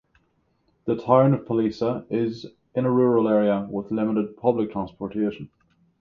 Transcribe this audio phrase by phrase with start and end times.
[0.85, 5.51] The town of Pallisa is in a rural area with limited public transportation.